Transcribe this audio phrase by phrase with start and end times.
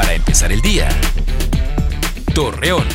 [0.00, 0.88] para empezar el día.
[2.34, 2.86] Torreón.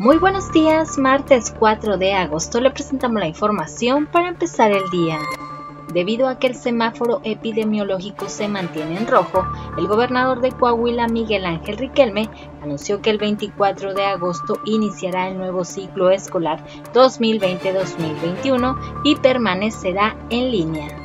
[0.00, 5.20] Muy buenos días, martes 4 de agosto le presentamos la información para empezar el día.
[5.94, 9.46] Debido a que el semáforo epidemiológico se mantiene en rojo,
[9.78, 12.28] el gobernador de Coahuila, Miguel Ángel Riquelme,
[12.60, 20.50] anunció que el 24 de agosto iniciará el nuevo ciclo escolar 2020-2021 y permanecerá en
[20.50, 21.01] línea.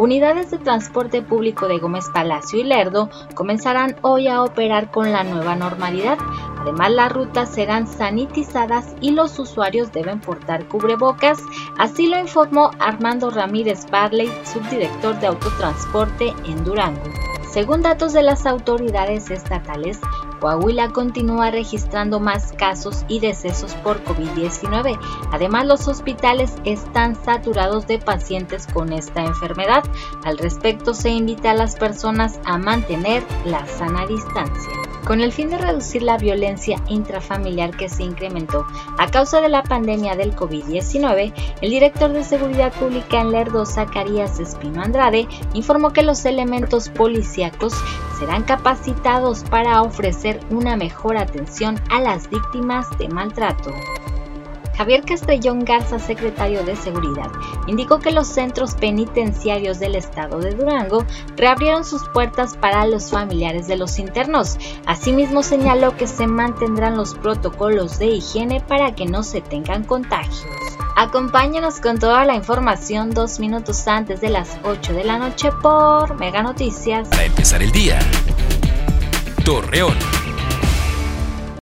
[0.00, 5.24] Unidades de transporte público de Gómez Palacio y Lerdo comenzarán hoy a operar con la
[5.24, 6.16] nueva normalidad.
[6.58, 11.38] Además, las rutas serán sanitizadas y los usuarios deben portar cubrebocas.
[11.76, 17.02] Así lo informó Armando Ramírez Barley, subdirector de autotransporte en Durango.
[17.50, 20.00] Según datos de las autoridades estatales,
[20.40, 24.98] Coahuila continúa registrando más casos y decesos por COVID-19.
[25.32, 29.84] Además, los hospitales están saturados de pacientes con esta enfermedad.
[30.24, 34.89] Al respecto, se invita a las personas a mantener la sana distancia.
[35.04, 38.66] Con el fin de reducir la violencia intrafamiliar que se incrementó
[38.98, 44.38] a causa de la pandemia del COVID-19, el director de Seguridad Pública en Lerdo, Zacarías
[44.38, 47.74] Espino Andrade, informó que los elementos policíacos
[48.18, 53.72] serán capacitados para ofrecer una mejor atención a las víctimas de maltrato.
[54.76, 57.30] Javier Castellón Garza, secretario de Seguridad,
[57.66, 61.04] indicó que los centros penitenciarios del estado de Durango
[61.36, 64.56] reabrieron sus puertas para los familiares de los internos.
[64.86, 70.46] Asimismo, señaló que se mantendrán los protocolos de higiene para que no se tengan contagios.
[70.96, 76.14] Acompáñenos con toda la información dos minutos antes de las 8 de la noche por
[76.18, 77.08] Mega Noticias.
[77.08, 77.98] Para empezar el día.
[79.44, 80.19] Torreón.